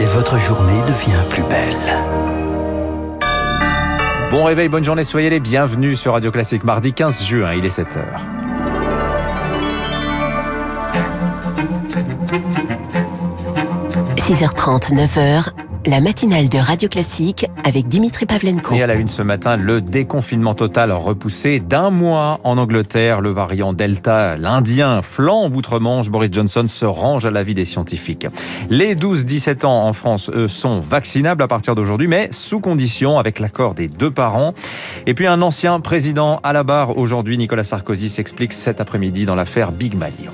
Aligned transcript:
et 0.00 0.04
votre 0.06 0.38
journée 0.38 0.80
devient 0.82 1.22
plus 1.28 1.42
belle. 1.44 1.76
Bon 4.30 4.44
réveil, 4.44 4.68
bonne 4.68 4.84
journée, 4.84 5.04
soyez 5.04 5.30
les 5.30 5.40
bienvenus 5.40 5.98
sur 5.98 6.12
Radio 6.12 6.30
Classique 6.30 6.62
mardi 6.64 6.92
15 6.92 7.24
juin, 7.24 7.54
il 7.54 7.64
est 7.64 7.76
7h.– 7.76 8.04
6h30, 14.18 14.92
9h, 14.92 15.52
la 15.88 16.02
matinale 16.02 16.50
de 16.50 16.58
Radio 16.58 16.86
Classique 16.86 17.46
avec 17.64 17.88
Dimitri 17.88 18.26
Pavlenko. 18.26 18.74
Et 18.74 18.82
à 18.82 18.86
la 18.86 18.94
une 18.94 19.08
ce 19.08 19.22
matin, 19.22 19.56
le 19.56 19.80
déconfinement 19.80 20.52
total 20.52 20.92
repoussé 20.92 21.60
d'un 21.60 21.88
mois 21.88 22.40
en 22.44 22.58
Angleterre. 22.58 23.22
Le 23.22 23.30
variant 23.30 23.72
Delta, 23.72 24.36
l'Indien, 24.36 25.00
flambe 25.00 25.56
outre-Manche. 25.56 26.10
Boris 26.10 26.30
Johnson 26.30 26.66
se 26.68 26.84
range 26.84 27.24
à 27.24 27.30
l'avis 27.30 27.54
des 27.54 27.64
scientifiques. 27.64 28.26
Les 28.68 28.94
12-17 28.94 29.64
ans 29.64 29.84
en 29.86 29.94
France, 29.94 30.30
eux, 30.34 30.46
sont 30.46 30.80
vaccinables 30.80 31.42
à 31.42 31.48
partir 31.48 31.74
d'aujourd'hui, 31.74 32.06
mais 32.06 32.28
sous 32.32 32.60
condition, 32.60 33.18
avec 33.18 33.38
l'accord 33.38 33.72
des 33.72 33.88
deux 33.88 34.10
parents. 34.10 34.52
Et 35.06 35.14
puis 35.14 35.26
un 35.26 35.40
ancien 35.40 35.80
président 35.80 36.38
à 36.42 36.52
la 36.52 36.64
barre 36.64 36.98
aujourd'hui, 36.98 37.38
Nicolas 37.38 37.64
Sarkozy, 37.64 38.10
s'explique 38.10 38.52
cet 38.52 38.82
après-midi 38.82 39.24
dans 39.24 39.34
l'affaire 39.34 39.72
Big 39.72 39.94
Mali. 39.94 40.28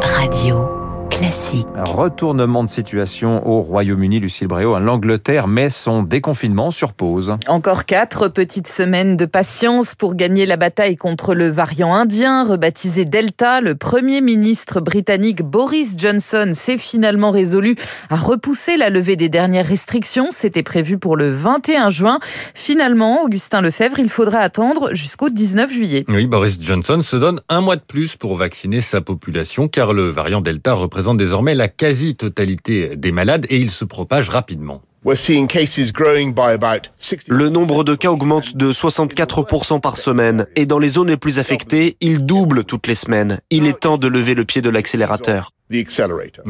Radio. 0.00 0.83
Classique. 1.14 1.68
Retournement 1.76 2.64
de 2.64 2.68
situation 2.68 3.46
au 3.46 3.60
Royaume-Uni, 3.60 4.18
Lucille 4.18 4.48
Bréau. 4.48 4.76
L'Angleterre 4.80 5.46
met 5.46 5.70
son 5.70 6.02
déconfinement 6.02 6.72
sur 6.72 6.92
pause. 6.92 7.36
Encore 7.46 7.84
quatre 7.84 8.26
petites 8.26 8.66
semaines 8.66 9.16
de 9.16 9.24
patience 9.24 9.94
pour 9.94 10.16
gagner 10.16 10.44
la 10.44 10.56
bataille 10.56 10.96
contre 10.96 11.34
le 11.34 11.50
variant 11.50 11.94
indien, 11.94 12.44
rebaptisé 12.44 13.04
Delta. 13.04 13.60
Le 13.60 13.76
Premier 13.76 14.22
ministre 14.22 14.80
britannique 14.80 15.42
Boris 15.42 15.94
Johnson 15.96 16.50
s'est 16.52 16.78
finalement 16.78 17.30
résolu 17.30 17.76
à 18.10 18.16
repousser 18.16 18.76
la 18.76 18.90
levée 18.90 19.14
des 19.14 19.28
dernières 19.28 19.66
restrictions. 19.66 20.28
C'était 20.32 20.64
prévu 20.64 20.98
pour 20.98 21.16
le 21.16 21.32
21 21.32 21.90
juin. 21.90 22.18
Finalement, 22.54 23.22
Augustin 23.22 23.60
Lefebvre, 23.60 24.00
il 24.00 24.08
faudra 24.08 24.38
attendre 24.38 24.92
jusqu'au 24.94 25.28
19 25.28 25.70
juillet. 25.70 26.04
Oui, 26.08 26.26
Boris 26.26 26.58
Johnson 26.60 27.02
se 27.02 27.16
donne 27.16 27.40
un 27.48 27.60
mois 27.60 27.76
de 27.76 27.82
plus 27.82 28.16
pour 28.16 28.34
vacciner 28.34 28.80
sa 28.80 29.00
population 29.00 29.68
car 29.68 29.92
le 29.92 30.08
variant 30.08 30.40
Delta 30.40 30.72
représente 30.74 31.03
représente 31.04 31.18
désormais 31.18 31.54
la 31.54 31.68
quasi-totalité 31.68 32.96
des 32.96 33.12
malades 33.12 33.44
et 33.50 33.58
il 33.58 33.70
se 33.70 33.84
propage 33.84 34.30
rapidement. 34.30 34.80
Le 37.28 37.48
nombre 37.50 37.84
de 37.84 37.94
cas 37.94 38.10
augmente 38.10 38.56
de 38.56 38.72
64% 38.72 39.80
par 39.82 39.98
semaine 39.98 40.46
et 40.56 40.64
dans 40.64 40.78
les 40.78 40.88
zones 40.88 41.08
les 41.08 41.18
plus 41.18 41.38
affectées, 41.38 41.98
il 42.00 42.24
double 42.24 42.64
toutes 42.64 42.86
les 42.86 42.94
semaines. 42.94 43.38
Il 43.50 43.66
est 43.66 43.80
temps 43.80 43.98
de 43.98 44.08
lever 44.08 44.34
le 44.34 44.46
pied 44.46 44.62
de 44.62 44.70
l'accélérateur. 44.70 45.50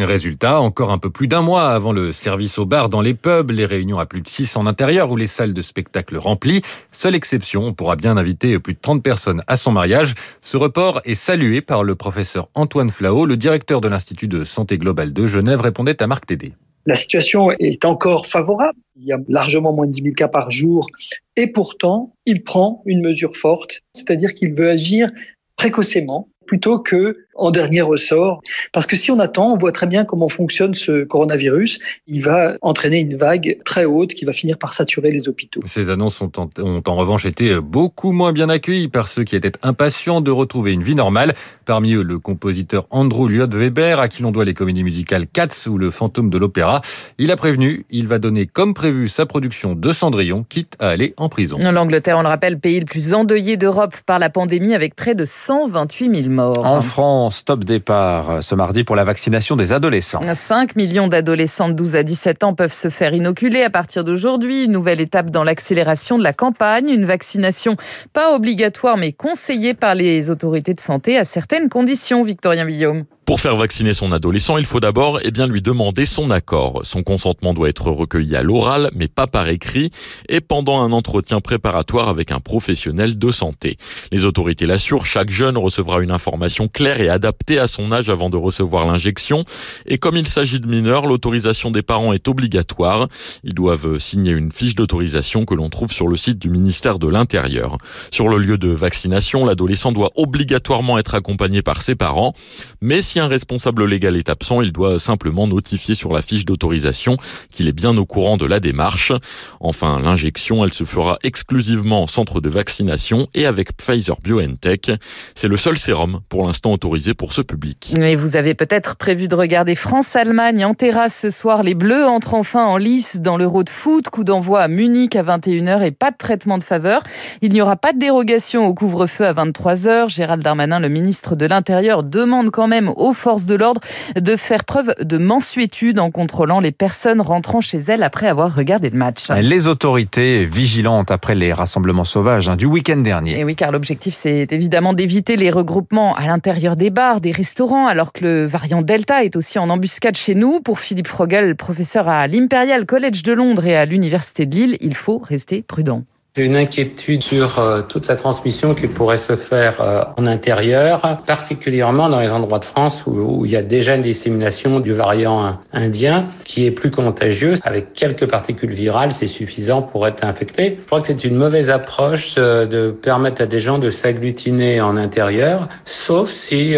Résultat, 0.04 0.60
encore 0.60 0.90
un 0.90 0.98
peu 0.98 1.08
plus 1.08 1.28
d'un 1.28 1.40
mois 1.40 1.70
avant 1.70 1.92
le 1.92 2.12
service 2.12 2.58
au 2.58 2.66
bar 2.66 2.88
dans 2.88 3.00
les 3.00 3.14
pubs, 3.14 3.52
les 3.52 3.64
réunions 3.64 4.00
à 4.00 4.06
plus 4.06 4.20
de 4.20 4.28
6 4.28 4.56
en 4.56 4.66
intérieur 4.66 5.10
ou 5.10 5.16
les 5.16 5.28
salles 5.28 5.54
de 5.54 5.62
spectacle 5.62 6.16
remplies. 6.16 6.62
Seule 6.90 7.14
exception, 7.14 7.64
on 7.64 7.72
pourra 7.72 7.94
bien 7.94 8.16
inviter 8.16 8.58
plus 8.58 8.74
de 8.74 8.80
30 8.80 9.04
personnes 9.04 9.42
à 9.46 9.54
son 9.54 9.70
mariage. 9.70 10.14
Ce 10.40 10.56
report 10.56 11.00
est 11.04 11.14
salué 11.14 11.60
par 11.60 11.84
le 11.84 11.94
professeur 11.94 12.48
Antoine 12.54 12.90
Flao, 12.90 13.24
le 13.24 13.36
directeur 13.36 13.80
de 13.80 13.86
l'Institut 13.86 14.26
de 14.26 14.44
santé 14.44 14.78
globale 14.78 15.12
de 15.12 15.26
Genève, 15.28 15.60
répondait 15.60 16.02
à 16.02 16.08
Marc 16.08 16.26
Tédé. 16.26 16.54
La 16.86 16.96
situation 16.96 17.50
est 17.52 17.84
encore 17.84 18.26
favorable. 18.26 18.78
Il 18.96 19.04
y 19.04 19.12
a 19.12 19.18
largement 19.28 19.72
moins 19.72 19.86
de 19.86 19.92
10 19.92 20.02
000 20.02 20.14
cas 20.14 20.28
par 20.28 20.50
jour. 20.50 20.88
Et 21.36 21.46
pourtant, 21.46 22.14
il 22.26 22.42
prend 22.42 22.82
une 22.84 23.00
mesure 23.00 23.36
forte, 23.36 23.80
c'est-à-dire 23.94 24.34
qu'il 24.34 24.54
veut 24.54 24.68
agir 24.68 25.08
précocement 25.56 26.28
plutôt 26.46 26.78
que 26.78 27.23
en 27.34 27.50
dernier 27.50 27.82
ressort. 27.82 28.42
Parce 28.72 28.86
que 28.86 28.96
si 28.96 29.10
on 29.10 29.18
attend, 29.18 29.52
on 29.52 29.56
voit 29.56 29.72
très 29.72 29.86
bien 29.86 30.04
comment 30.04 30.28
fonctionne 30.28 30.74
ce 30.74 31.04
coronavirus. 31.04 31.78
Il 32.06 32.22
va 32.22 32.56
entraîner 32.62 33.00
une 33.00 33.16
vague 33.16 33.58
très 33.64 33.84
haute 33.84 34.14
qui 34.14 34.24
va 34.24 34.32
finir 34.32 34.58
par 34.58 34.74
saturer 34.74 35.10
les 35.10 35.28
hôpitaux. 35.28 35.60
Ces 35.66 35.90
annonces 35.90 36.20
ont 36.20 36.32
en, 36.36 36.48
ont 36.58 36.82
en 36.86 36.96
revanche 36.96 37.26
été 37.26 37.60
beaucoup 37.60 38.12
moins 38.12 38.32
bien 38.32 38.48
accueillies 38.48 38.88
par 38.88 39.08
ceux 39.08 39.24
qui 39.24 39.36
étaient 39.36 39.52
impatients 39.62 40.20
de 40.20 40.30
retrouver 40.30 40.72
une 40.72 40.82
vie 40.82 40.94
normale. 40.94 41.34
Parmi 41.64 41.94
eux, 41.94 42.02
le 42.02 42.18
compositeur 42.18 42.86
Andrew 42.90 43.28
Lloyd 43.28 43.54
Webber, 43.54 43.96
à 44.00 44.08
qui 44.08 44.22
l'on 44.22 44.30
doit 44.30 44.44
les 44.44 44.54
comédies 44.54 44.84
musicales 44.84 45.26
Cats 45.26 45.66
ou 45.66 45.78
Le 45.78 45.90
fantôme 45.90 46.30
de 46.30 46.38
l'opéra. 46.38 46.82
Il 47.18 47.30
a 47.30 47.36
prévenu, 47.36 47.86
il 47.90 48.06
va 48.06 48.18
donner 48.18 48.46
comme 48.46 48.74
prévu 48.74 49.08
sa 49.08 49.26
production 49.26 49.74
de 49.74 49.92
Cendrillon, 49.92 50.44
quitte 50.48 50.74
à 50.78 50.88
aller 50.88 51.14
en 51.16 51.28
prison. 51.28 51.58
L'Angleterre, 51.60 52.18
on 52.18 52.22
le 52.22 52.28
rappelle, 52.28 52.58
pays 52.58 52.80
le 52.80 52.86
plus 52.86 53.14
endeuillé 53.14 53.56
d'Europe 53.56 53.94
par 54.06 54.18
la 54.18 54.30
pandémie 54.30 54.74
avec 54.74 54.94
près 54.94 55.14
de 55.14 55.24
128 55.24 56.22
000 56.22 56.28
morts. 56.30 56.64
En 56.64 56.80
France, 56.80 57.23
stop 57.30 57.64
départ 57.64 58.42
ce 58.42 58.54
mardi 58.54 58.84
pour 58.84 58.96
la 58.96 59.04
vaccination 59.04 59.56
des 59.56 59.72
adolescents. 59.72 60.20
5 60.32 60.76
millions 60.76 61.08
d'adolescents 61.08 61.68
de 61.68 61.74
12 61.74 61.96
à 61.96 62.02
17 62.02 62.44
ans 62.44 62.54
peuvent 62.54 62.72
se 62.72 62.90
faire 62.90 63.14
inoculer 63.14 63.62
à 63.62 63.70
partir 63.70 64.04
d'aujourd'hui. 64.04 64.64
Une 64.64 64.72
nouvelle 64.72 65.00
étape 65.00 65.30
dans 65.30 65.44
l'accélération 65.44 66.18
de 66.18 66.22
la 66.22 66.32
campagne. 66.32 66.88
Une 66.88 67.04
vaccination 67.04 67.76
pas 68.12 68.34
obligatoire 68.34 68.96
mais 68.96 69.12
conseillée 69.12 69.74
par 69.74 69.94
les 69.94 70.30
autorités 70.30 70.74
de 70.74 70.80
santé 70.80 71.18
à 71.18 71.24
certaines 71.24 71.68
conditions. 71.68 72.24
Victorien 72.24 72.66
Guillaume. 72.66 73.04
Pour 73.26 73.40
faire 73.40 73.56
vacciner 73.56 73.94
son 73.94 74.12
adolescent, 74.12 74.58
il 74.58 74.66
faut 74.66 74.80
d'abord 74.80 75.18
eh 75.22 75.30
bien 75.30 75.46
lui 75.46 75.62
demander 75.62 76.04
son 76.04 76.30
accord. 76.30 76.82
Son 76.84 77.02
consentement 77.02 77.54
doit 77.54 77.70
être 77.70 77.90
recueilli 77.90 78.36
à 78.36 78.42
l'oral, 78.42 78.90
mais 78.94 79.08
pas 79.08 79.26
par 79.26 79.48
écrit, 79.48 79.90
et 80.28 80.42
pendant 80.42 80.82
un 80.82 80.92
entretien 80.92 81.40
préparatoire 81.40 82.10
avec 82.10 82.32
un 82.32 82.40
professionnel 82.40 83.18
de 83.18 83.30
santé. 83.30 83.78
Les 84.12 84.26
autorités 84.26 84.66
l'assurent, 84.66 85.06
chaque 85.06 85.30
jeune 85.30 85.56
recevra 85.56 86.02
une 86.02 86.10
information 86.10 86.68
claire 86.68 87.00
et 87.00 87.08
adaptée 87.08 87.58
à 87.58 87.66
son 87.66 87.92
âge 87.92 88.10
avant 88.10 88.28
de 88.28 88.36
recevoir 88.36 88.84
l'injection. 88.84 89.44
Et 89.86 89.96
comme 89.96 90.18
il 90.18 90.28
s'agit 90.28 90.60
de 90.60 90.66
mineurs, 90.66 91.06
l'autorisation 91.06 91.70
des 91.70 91.82
parents 91.82 92.12
est 92.12 92.28
obligatoire. 92.28 93.08
Ils 93.42 93.54
doivent 93.54 93.98
signer 94.00 94.32
une 94.32 94.52
fiche 94.52 94.74
d'autorisation 94.74 95.46
que 95.46 95.54
l'on 95.54 95.70
trouve 95.70 95.92
sur 95.92 96.08
le 96.08 96.16
site 96.16 96.38
du 96.38 96.50
ministère 96.50 96.98
de 96.98 97.08
l'Intérieur. 97.08 97.78
Sur 98.10 98.28
le 98.28 98.36
lieu 98.36 98.58
de 98.58 98.68
vaccination, 98.68 99.46
l'adolescent 99.46 99.92
doit 99.92 100.10
obligatoirement 100.16 100.98
être 100.98 101.14
accompagné 101.14 101.62
par 101.62 101.80
ses 101.80 101.94
parents, 101.94 102.34
mais 102.82 103.00
un 103.20 103.26
responsable 103.26 103.84
légal 103.84 104.16
est 104.16 104.28
absent, 104.28 104.62
il 104.62 104.72
doit 104.72 104.98
simplement 104.98 105.46
notifier 105.46 105.94
sur 105.94 106.12
la 106.12 106.22
fiche 106.22 106.44
d'autorisation 106.44 107.16
qu'il 107.50 107.68
est 107.68 107.72
bien 107.72 107.96
au 107.96 108.06
courant 108.06 108.36
de 108.36 108.46
la 108.46 108.60
démarche. 108.60 109.12
Enfin, 109.60 110.00
l'injection, 110.00 110.64
elle 110.64 110.72
se 110.72 110.84
fera 110.84 111.18
exclusivement 111.22 112.02
en 112.02 112.06
centre 112.06 112.40
de 112.40 112.48
vaccination 112.48 113.28
et 113.34 113.46
avec 113.46 113.76
Pfizer 113.76 114.16
BioNTech. 114.22 114.90
C'est 115.34 115.48
le 115.48 115.56
seul 115.56 115.78
sérum 115.78 116.20
pour 116.28 116.46
l'instant 116.46 116.72
autorisé 116.72 117.14
pour 117.14 117.32
ce 117.32 117.42
public. 117.42 117.94
Et 117.98 118.16
vous 118.16 118.36
avez 118.36 118.54
peut-être 118.54 118.96
prévu 118.96 119.28
de 119.28 119.34
regarder 119.34 119.74
France-Allemagne 119.74 120.64
en 120.64 120.74
terrasse 120.74 121.18
ce 121.20 121.30
soir. 121.30 121.62
Les 121.62 121.74
Bleus 121.74 122.06
entrent 122.06 122.34
enfin 122.34 122.64
en 122.64 122.76
lice 122.76 123.18
dans 123.20 123.36
l'Euro 123.36 123.64
de 123.64 123.70
foot. 123.70 124.08
Coup 124.08 124.24
d'envoi 124.24 124.60
à 124.60 124.68
Munich 124.68 125.16
à 125.16 125.22
21h 125.22 125.82
et 125.82 125.90
pas 125.90 126.10
de 126.10 126.16
traitement 126.16 126.58
de 126.58 126.64
faveur. 126.64 127.02
Il 127.42 127.52
n'y 127.52 127.60
aura 127.60 127.76
pas 127.76 127.92
de 127.92 127.98
dérogation 127.98 128.66
au 128.66 128.74
couvre-feu 128.74 129.26
à 129.26 129.32
23h. 129.32 130.08
Gérald 130.08 130.42
Darmanin, 130.42 130.80
le 130.80 130.88
ministre 130.88 131.36
de 131.36 131.46
l'Intérieur, 131.46 132.02
demande 132.02 132.50
quand 132.50 132.68
même 132.68 132.92
forces 133.12 133.44
de 133.44 133.54
l'ordre 133.54 133.80
de 134.16 134.36
faire 134.36 134.64
preuve 134.64 134.94
de 135.00 135.18
mansuétude 135.18 135.98
en 135.98 136.10
contrôlant 136.10 136.60
les 136.60 136.72
personnes 136.72 137.20
rentrant 137.20 137.60
chez 137.60 137.78
elles 137.78 138.02
après 138.02 138.28
avoir 138.28 138.54
regardé 138.54 138.90
le 138.90 138.98
match. 138.98 139.28
Les 139.30 139.66
autorités 139.68 140.44
vigilantes 140.44 141.10
après 141.10 141.34
les 141.34 141.52
rassemblements 141.52 142.04
sauvages 142.04 142.48
hein, 142.48 142.56
du 142.56 142.66
week-end 142.66 142.96
dernier. 142.96 143.38
Et 143.38 143.44
oui, 143.44 143.56
car 143.56 143.72
l'objectif, 143.72 144.14
c'est 144.14 144.52
évidemment 144.52 144.92
d'éviter 144.92 145.36
les 145.36 145.50
regroupements 145.50 146.14
à 146.14 146.26
l'intérieur 146.26 146.76
des 146.76 146.90
bars, 146.90 147.20
des 147.20 147.30
restaurants, 147.30 147.86
alors 147.86 148.12
que 148.12 148.24
le 148.24 148.46
variant 148.46 148.82
Delta 148.82 149.24
est 149.24 149.36
aussi 149.36 149.58
en 149.58 149.70
embuscade 149.70 150.16
chez 150.16 150.34
nous. 150.34 150.60
Pour 150.60 150.78
Philippe 150.78 151.08
Frogel, 151.08 151.56
professeur 151.56 152.08
à 152.08 152.26
l'Imperial 152.26 152.86
College 152.86 153.22
de 153.22 153.32
Londres 153.32 153.66
et 153.66 153.76
à 153.76 153.84
l'Université 153.84 154.46
de 154.46 154.54
Lille, 154.54 154.76
il 154.80 154.94
faut 154.94 155.18
rester 155.18 155.62
prudent. 155.62 156.04
Une 156.36 156.56
inquiétude 156.56 157.22
sur 157.22 157.60
euh, 157.60 157.82
toute 157.82 158.08
la 158.08 158.16
transmission 158.16 158.74
qui 158.74 158.88
pourrait 158.88 159.18
se 159.18 159.36
faire 159.36 159.80
euh, 159.80 160.02
en 160.16 160.26
intérieur, 160.26 161.22
particulièrement 161.26 162.08
dans 162.08 162.18
les 162.18 162.32
endroits 162.32 162.58
de 162.58 162.64
France 162.64 163.04
où, 163.06 163.44
il 163.44 163.52
y 163.52 163.56
a 163.56 163.62
déjà 163.62 163.94
une 163.94 164.02
dissémination 164.02 164.80
du 164.80 164.92
variant 164.92 165.60
indien 165.72 166.26
qui 166.44 166.66
est 166.66 166.72
plus 166.72 166.90
contagieux. 166.90 167.54
Avec 167.62 167.94
quelques 167.94 168.28
particules 168.28 168.72
virales, 168.72 169.12
c'est 169.12 169.28
suffisant 169.28 169.80
pour 169.80 170.08
être 170.08 170.24
infecté. 170.24 170.78
Je 170.80 170.86
crois 170.86 171.00
que 171.00 171.06
c'est 171.06 171.22
une 171.22 171.36
mauvaise 171.36 171.70
approche 171.70 172.34
euh, 172.36 172.66
de 172.66 172.90
permettre 172.90 173.40
à 173.42 173.46
des 173.46 173.60
gens 173.60 173.78
de 173.78 173.90
s'agglutiner 173.90 174.80
en 174.80 174.96
intérieur, 174.96 175.68
sauf 175.84 176.30
si 176.30 176.74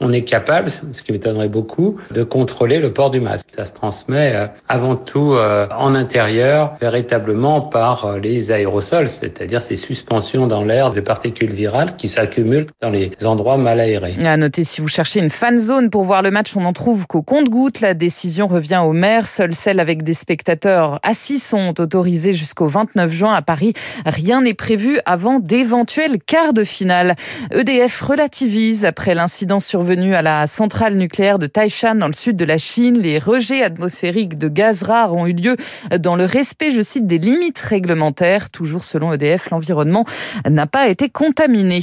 on 0.00 0.12
est 0.12 0.22
capable, 0.22 0.70
ce 0.92 1.02
qui 1.02 1.12
m'étonnerait 1.12 1.48
beaucoup, 1.48 1.96
de 2.12 2.22
contrôler 2.22 2.78
le 2.78 2.92
port 2.92 3.10
du 3.10 3.20
masque. 3.20 3.46
Ça 3.54 3.64
se 3.64 3.72
transmet 3.72 4.32
euh, 4.34 4.46
avant 4.68 4.96
tout 4.96 5.32
euh, 5.32 5.66
en 5.76 5.94
intérieur, 5.94 6.76
véritablement 6.80 7.60
par 7.60 8.04
euh, 8.04 8.18
les 8.18 8.52
aérosols, 8.52 9.08
c'est-à-dire 9.08 9.62
ces 9.62 9.76
suspensions 9.76 10.46
dans 10.46 10.64
l'air 10.64 10.92
de 10.92 11.00
particules 11.00 11.52
virales 11.52 11.96
qui 11.96 12.08
s'accumulent 12.08 12.66
dans 12.82 12.90
les 12.90 13.12
endroits 13.24 13.56
mal 13.56 13.80
aérés. 13.80 14.16
À 14.24 14.36
noter, 14.36 14.64
si 14.64 14.80
vous 14.80 14.88
cherchez 14.88 15.20
une 15.20 15.30
fan 15.30 15.58
zone 15.58 15.88
pour 15.88 16.04
voir 16.04 16.22
le 16.22 16.30
match, 16.30 16.56
on 16.56 16.60
n'en 16.60 16.72
trouve 16.72 17.06
qu'au 17.06 17.22
compte-goutte. 17.22 17.80
La 17.80 17.94
décision 17.94 18.46
revient 18.46 18.82
au 18.84 18.92
maire. 18.92 19.26
Seules 19.26 19.54
celles 19.54 19.80
avec 19.80 20.02
des 20.02 20.14
spectateurs 20.14 21.00
assis 21.02 21.38
sont 21.38 21.80
autorisées 21.80 22.32
jusqu'au 22.32 22.68
29 22.68 23.10
juin 23.10 23.32
à 23.32 23.42
Paris. 23.42 23.72
Rien 24.04 24.42
n'est 24.42 24.54
prévu 24.54 24.98
avant 25.06 25.38
d'éventuels 25.38 26.18
quarts 26.18 26.52
de 26.52 26.64
finale. 26.64 27.16
EDF 27.52 28.00
relativise 28.00 28.84
après 28.84 29.14
l'incident 29.14 29.60
sur 29.60 29.85
survenus 29.86 30.16
à 30.16 30.22
la 30.22 30.48
centrale 30.48 30.96
nucléaire 30.96 31.38
de 31.38 31.46
Taishan 31.46 31.94
dans 31.94 32.08
le 32.08 32.12
sud 32.12 32.36
de 32.36 32.44
la 32.44 32.58
Chine. 32.58 32.98
Les 32.98 33.20
rejets 33.20 33.62
atmosphériques 33.62 34.36
de 34.36 34.48
gaz 34.48 34.82
rares 34.82 35.14
ont 35.14 35.28
eu 35.28 35.32
lieu 35.32 35.56
dans 36.00 36.16
le 36.16 36.24
respect, 36.24 36.72
je 36.72 36.82
cite, 36.82 37.06
des 37.06 37.18
limites 37.18 37.60
réglementaires. 37.60 38.50
Toujours 38.50 38.84
selon 38.84 39.12
EDF, 39.12 39.50
l'environnement 39.50 40.04
n'a 40.50 40.66
pas 40.66 40.88
été 40.88 41.08
contaminé. 41.08 41.78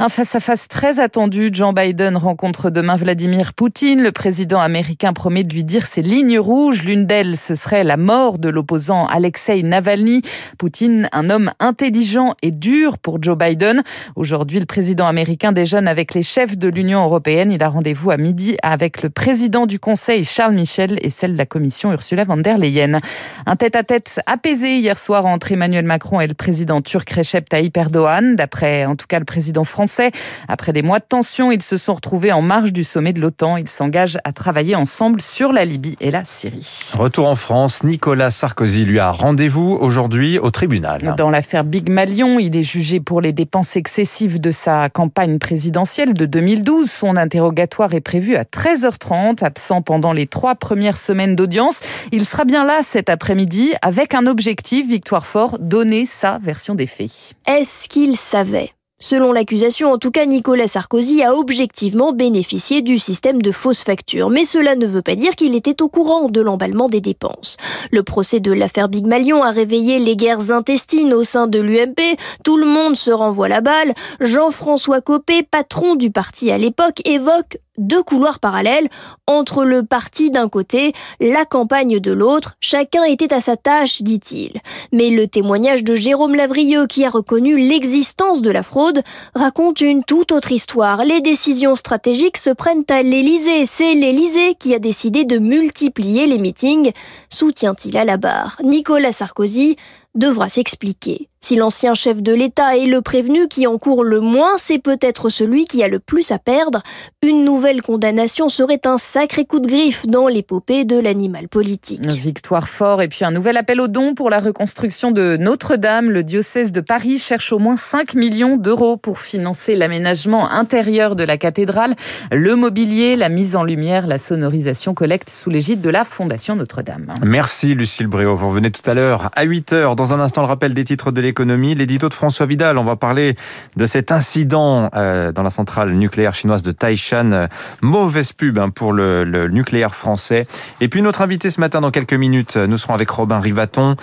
Un 0.00 0.08
face-à-face 0.08 0.66
très 0.66 0.98
attendu. 0.98 1.50
Joe 1.52 1.72
Biden 1.72 2.16
rencontre 2.16 2.70
demain 2.70 2.96
Vladimir 2.96 3.52
Poutine. 3.52 4.02
Le 4.02 4.10
président 4.10 4.58
américain 4.58 5.12
promet 5.12 5.44
de 5.44 5.54
lui 5.54 5.62
dire 5.62 5.86
ses 5.86 6.02
lignes 6.02 6.40
rouges. 6.40 6.82
L'une 6.82 7.06
d'elles, 7.06 7.36
ce 7.36 7.54
serait 7.54 7.84
la 7.84 7.96
mort 7.96 8.40
de 8.40 8.48
l'opposant 8.48 9.06
Alexei 9.06 9.62
Navalny. 9.62 10.22
Poutine, 10.58 11.08
un 11.12 11.30
homme 11.30 11.52
intelligent 11.60 12.34
et 12.42 12.50
dur 12.50 12.98
pour 12.98 13.22
Joe 13.22 13.38
Biden. 13.38 13.84
Aujourd'hui, 14.16 14.58
le 14.58 14.66
président 14.66 15.06
américain 15.06 15.52
déjeune 15.52 15.86
avec 15.86 16.14
les 16.14 16.24
chefs 16.24 16.58
de 16.58 16.66
l'Union 16.66 17.04
européenne. 17.04 17.43
Il 17.50 17.62
a 17.62 17.68
rendez-vous 17.68 18.10
à 18.10 18.16
midi 18.16 18.56
avec 18.62 19.02
le 19.02 19.10
président 19.10 19.66
du 19.66 19.78
Conseil, 19.78 20.24
Charles 20.24 20.54
Michel, 20.54 20.98
et 21.02 21.10
celle 21.10 21.34
de 21.34 21.38
la 21.38 21.46
Commission, 21.46 21.92
Ursula 21.92 22.24
von 22.24 22.38
der 22.38 22.58
Leyen. 22.58 22.98
Un 23.46 23.56
tête-à-tête 23.56 24.20
apaisé 24.26 24.78
hier 24.78 24.98
soir 24.98 25.26
entre 25.26 25.52
Emmanuel 25.52 25.84
Macron 25.84 26.20
et 26.20 26.26
le 26.26 26.34
président 26.34 26.80
turc 26.80 27.10
Recep 27.10 27.48
Tayyip 27.48 27.76
Erdogan. 27.76 28.36
D'après, 28.36 28.86
en 28.86 28.96
tout 28.96 29.06
cas, 29.06 29.18
le 29.18 29.24
président 29.24 29.64
français, 29.64 30.10
après 30.48 30.72
des 30.72 30.82
mois 30.82 30.98
de 30.98 31.04
tension, 31.08 31.52
ils 31.52 31.62
se 31.62 31.76
sont 31.76 31.94
retrouvés 31.94 32.32
en 32.32 32.42
marge 32.42 32.72
du 32.72 32.84
sommet 32.84 33.12
de 33.12 33.20
l'OTAN. 33.20 33.56
Ils 33.56 33.68
s'engagent 33.68 34.18
à 34.24 34.32
travailler 34.32 34.74
ensemble 34.74 35.20
sur 35.20 35.52
la 35.52 35.64
Libye 35.64 35.96
et 36.00 36.10
la 36.10 36.24
Syrie. 36.24 36.92
Retour 36.94 37.28
en 37.28 37.36
France, 37.36 37.84
Nicolas 37.84 38.30
Sarkozy 38.30 38.84
lui 38.84 38.98
a 38.98 39.10
rendez-vous 39.10 39.76
aujourd'hui 39.80 40.38
au 40.38 40.50
tribunal. 40.50 41.14
Dans 41.16 41.30
l'affaire 41.30 41.64
Big 41.64 41.88
Malion, 41.88 42.38
il 42.38 42.56
est 42.56 42.62
jugé 42.62 43.00
pour 43.00 43.20
les 43.20 43.32
dépenses 43.32 43.76
excessives 43.76 44.40
de 44.40 44.50
sa 44.50 44.88
campagne 44.88 45.38
présidentielle 45.38 46.14
de 46.14 46.26
2012. 46.26 46.90
Son 46.90 47.16
interrogatoire 47.34 47.94
est 47.94 48.00
prévu 48.00 48.36
à 48.36 48.44
13h30, 48.44 49.42
absent 49.42 49.82
pendant 49.82 50.12
les 50.12 50.28
trois 50.28 50.54
premières 50.54 50.96
semaines 50.96 51.34
d'audience. 51.34 51.80
Il 52.12 52.24
sera 52.24 52.44
bien 52.44 52.64
là 52.64 52.82
cet 52.84 53.10
après-midi 53.10 53.72
avec 53.82 54.14
un 54.14 54.26
objectif, 54.26 54.86
Victoire 54.86 55.26
Fort, 55.26 55.58
donner 55.58 56.06
sa 56.06 56.38
version 56.38 56.76
des 56.76 56.86
faits. 56.86 57.34
Est-ce 57.48 57.88
qu'il 57.88 58.16
savait? 58.16 58.70
Selon 59.04 59.32
l'accusation, 59.32 59.92
en 59.92 59.98
tout 59.98 60.10
cas, 60.10 60.24
Nicolas 60.24 60.66
Sarkozy 60.66 61.22
a 61.22 61.36
objectivement 61.36 62.14
bénéficié 62.14 62.80
du 62.80 62.98
système 62.98 63.42
de 63.42 63.50
fausses 63.50 63.82
factures. 63.82 64.30
Mais 64.30 64.46
cela 64.46 64.76
ne 64.76 64.86
veut 64.86 65.02
pas 65.02 65.14
dire 65.14 65.36
qu'il 65.36 65.54
était 65.54 65.82
au 65.82 65.90
courant 65.90 66.30
de 66.30 66.40
l'emballement 66.40 66.88
des 66.88 67.02
dépenses. 67.02 67.58
Le 67.90 68.02
procès 68.02 68.40
de 68.40 68.50
l'affaire 68.50 68.88
Big 68.88 69.06
Malion 69.06 69.42
a 69.42 69.50
réveillé 69.50 69.98
les 69.98 70.16
guerres 70.16 70.50
intestines 70.50 71.12
au 71.12 71.22
sein 71.22 71.48
de 71.48 71.60
l'UMP. 71.60 72.16
Tout 72.44 72.56
le 72.56 72.64
monde 72.64 72.96
se 72.96 73.10
renvoie 73.10 73.48
la 73.48 73.60
balle. 73.60 73.92
Jean-François 74.20 75.02
Copé, 75.02 75.42
patron 75.42 75.96
du 75.96 76.10
parti 76.10 76.50
à 76.50 76.56
l'époque, 76.56 77.06
évoque 77.06 77.58
deux 77.78 78.02
couloirs 78.02 78.38
parallèles 78.38 78.88
entre 79.26 79.64
le 79.64 79.82
parti 79.82 80.30
d'un 80.30 80.48
côté, 80.48 80.92
la 81.20 81.44
campagne 81.44 81.98
de 81.98 82.12
l'autre. 82.12 82.54
Chacun 82.60 83.04
était 83.04 83.32
à 83.32 83.40
sa 83.40 83.56
tâche, 83.56 84.02
dit-il. 84.02 84.52
Mais 84.92 85.10
le 85.10 85.26
témoignage 85.26 85.84
de 85.84 85.96
Jérôme 85.96 86.34
Lavrieux, 86.34 86.86
qui 86.86 87.04
a 87.04 87.10
reconnu 87.10 87.56
l'existence 87.58 88.42
de 88.42 88.50
la 88.50 88.62
fraude, 88.62 89.02
raconte 89.34 89.80
une 89.80 90.04
toute 90.04 90.32
autre 90.32 90.52
histoire. 90.52 91.04
Les 91.04 91.20
décisions 91.20 91.74
stratégiques 91.74 92.36
se 92.36 92.50
prennent 92.50 92.84
à 92.88 93.02
l'Élysée. 93.02 93.66
C'est 93.66 93.94
l'Élysée 93.94 94.54
qui 94.54 94.74
a 94.74 94.78
décidé 94.78 95.24
de 95.24 95.38
multiplier 95.38 96.26
les 96.26 96.38
meetings. 96.38 96.92
Soutient-il 97.30 97.96
à 97.96 98.04
la 98.04 98.16
barre 98.16 98.60
Nicolas 98.62 99.12
Sarkozy 99.12 99.76
devra 100.14 100.48
s'expliquer. 100.48 101.28
Si 101.44 101.56
l'ancien 101.56 101.92
chef 101.92 102.22
de 102.22 102.32
l'État 102.32 102.78
est 102.78 102.86
le 102.86 103.02
prévenu 103.02 103.48
qui 103.48 103.66
encourt 103.66 104.02
le 104.02 104.20
moins, 104.20 104.52
c'est 104.56 104.78
peut-être 104.78 105.28
celui 105.28 105.66
qui 105.66 105.84
a 105.84 105.88
le 105.88 105.98
plus 105.98 106.32
à 106.32 106.38
perdre. 106.38 106.82
Une 107.22 107.44
nouvelle 107.44 107.82
condamnation 107.82 108.48
serait 108.48 108.80
un 108.86 108.96
sacré 108.96 109.44
coup 109.44 109.60
de 109.60 109.68
griffe 109.68 110.06
dans 110.06 110.26
l'épopée 110.26 110.86
de 110.86 110.98
l'animal 110.98 111.48
politique. 111.48 112.10
Victoire 112.12 112.66
fort 112.66 113.02
et 113.02 113.08
puis 113.08 113.26
un 113.26 113.30
nouvel 113.30 113.58
appel 113.58 113.78
aux 113.82 113.88
dons 113.88 114.14
pour 114.14 114.30
la 114.30 114.40
reconstruction 114.40 115.10
de 115.10 115.36
Notre-Dame. 115.38 116.10
Le 116.10 116.22
diocèse 116.22 116.72
de 116.72 116.80
Paris 116.80 117.18
cherche 117.18 117.52
au 117.52 117.58
moins 117.58 117.76
5 117.76 118.14
millions 118.14 118.56
d'euros 118.56 118.96
pour 118.96 119.20
financer 119.20 119.74
l'aménagement 119.74 120.50
intérieur 120.50 121.14
de 121.14 121.24
la 121.24 121.36
cathédrale, 121.36 121.94
le 122.32 122.56
mobilier, 122.56 123.16
la 123.16 123.28
mise 123.28 123.54
en 123.54 123.64
lumière, 123.64 124.06
la 124.06 124.16
sonorisation 124.16 124.94
collecte 124.94 125.28
sous 125.28 125.50
l'égide 125.50 125.82
de 125.82 125.90
la 125.90 126.06
Fondation 126.06 126.56
Notre-Dame. 126.56 127.12
Merci 127.22 127.74
Lucille 127.74 128.06
Bréau. 128.06 128.34
Vous 128.34 128.48
revenez 128.48 128.70
tout 128.70 128.88
à 128.88 128.94
l'heure 128.94 129.30
à 129.36 129.44
8h. 129.44 129.94
Dans 129.94 130.03
un 130.12 130.20
instant, 130.20 130.42
le 130.42 130.48
rappel 130.48 130.74
des 130.74 130.84
titres 130.84 131.12
de 131.12 131.20
l'économie. 131.20 131.74
L'édito 131.74 132.08
de 132.08 132.14
François 132.14 132.46
Vidal. 132.46 132.78
On 132.78 132.84
va 132.84 132.96
parler 132.96 133.36
de 133.76 133.86
cet 133.86 134.12
incident 134.12 134.90
euh, 134.94 135.32
dans 135.32 135.42
la 135.42 135.50
centrale 135.50 135.92
nucléaire 135.92 136.34
chinoise 136.34 136.62
de 136.62 136.70
Taishan. 136.70 137.48
Mauvaise 137.80 138.32
pub 138.32 138.58
hein, 138.58 138.70
pour 138.70 138.92
le, 138.92 139.24
le, 139.24 139.48
nucléaire 139.48 139.94
français. 139.94 140.46
Et 140.80 140.88
puis 140.88 141.02
notre 141.02 141.22
invité 141.22 141.50
ce 141.50 141.60
matin 141.60 141.80
dans 141.80 141.90
quelques 141.90 142.14
minutes, 142.14 142.56
nous 142.56 142.78
serons 142.78 142.94
avec 142.94 143.10
Robin 143.10 143.40
Rivaton 143.40 143.96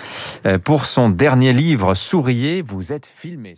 euh, 0.46 0.58
pour 0.58 0.84
son 0.84 1.10
dernier 1.10 1.52
livre 1.52 1.94
Souriez, 1.94 2.62
vous 2.62 2.92
êtes 2.92 3.06
filmé. 3.06 3.54